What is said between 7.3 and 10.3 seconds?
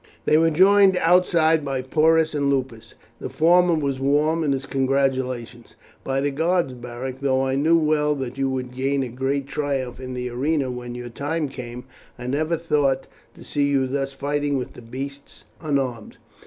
I knew well that you would gain a great triumph in the